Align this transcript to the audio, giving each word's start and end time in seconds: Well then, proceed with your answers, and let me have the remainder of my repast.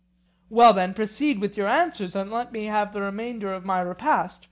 Well 0.49 0.73
then, 0.73 0.95
proceed 0.95 1.39
with 1.39 1.55
your 1.57 1.67
answers, 1.67 2.15
and 2.15 2.31
let 2.31 2.51
me 2.51 2.65
have 2.65 2.91
the 2.91 3.01
remainder 3.01 3.53
of 3.53 3.65
my 3.65 3.81
repast. 3.81 4.39